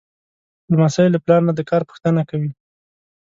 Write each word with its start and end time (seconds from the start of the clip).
لمسی 0.71 1.05
له 1.11 1.19
پلار 1.23 1.41
نه 1.47 1.53
د 1.55 1.59
کار 1.69 1.81
پوښتنه 1.89 2.21
کوي. 2.29 2.51